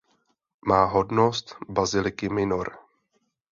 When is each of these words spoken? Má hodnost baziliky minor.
Má 0.67 0.85
hodnost 0.85 1.55
baziliky 1.69 2.29
minor. 2.29 2.79